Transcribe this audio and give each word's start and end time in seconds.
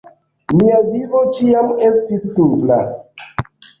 Mia 0.59 0.77
vivo 0.87 1.21
ĉiam 1.39 1.69
estis 1.91 2.25
simpla. 2.39 2.79